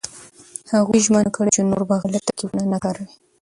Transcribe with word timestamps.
هغوی 0.73 0.99
ژمنه 1.05 1.31
کړې 1.35 1.51
چې 1.55 1.61
نور 1.69 1.81
به 1.89 1.95
غلط 2.01 2.21
ترکيبونه 2.27 2.63
نه 2.73 2.77
کاروي. 2.83 3.07